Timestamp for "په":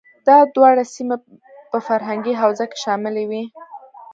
1.71-1.77